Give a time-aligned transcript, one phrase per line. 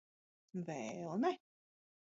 [0.69, 1.35] Vēl ne.